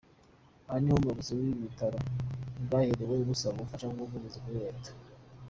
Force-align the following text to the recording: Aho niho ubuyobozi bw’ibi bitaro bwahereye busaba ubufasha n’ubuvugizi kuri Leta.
Aho 0.67 0.77
niho 0.79 0.95
ubuyobozi 0.97 1.31
bw’ibi 1.37 1.61
bitaro 1.67 1.99
bwahereye 2.65 3.23
busaba 3.29 3.55
ubufasha 3.57 3.85
n’ubuvugizi 3.87 4.37
kuri 4.43 4.59
Leta. 4.65 4.89